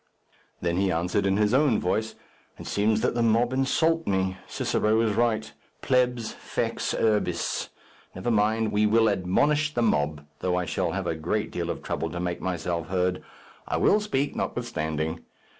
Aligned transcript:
Then 0.61 0.77
he 0.77 0.91
answered 0.91 1.27
in 1.27 1.37
his 1.37 1.53
own 1.53 1.79
voice, 1.79 2.15
"It 2.57 2.65
seems 2.65 3.01
that 3.01 3.13
the 3.13 3.21
mob 3.21 3.53
insult 3.53 4.07
me. 4.07 4.35
Cicero 4.47 4.99
is 5.01 5.13
right: 5.15 5.53
plebs 5.83 6.33
fex 6.33 6.95
urbis. 6.99 7.69
Never 8.15 8.31
mind; 8.31 8.71
we 8.71 8.87
will 8.87 9.07
admonish 9.07 9.71
the 9.75 9.83
mob, 9.83 10.25
though 10.39 10.55
I 10.55 10.65
shall 10.65 10.93
have 10.93 11.05
a 11.05 11.13
great 11.13 11.51
deal 11.51 11.69
of 11.69 11.83
trouble 11.83 12.09
to 12.09 12.19
make 12.19 12.41
myself 12.41 12.87
heard. 12.87 13.21
I 13.67 13.77
will 13.77 13.99
speak, 13.99 14.35
notwithstanding. 14.35 15.19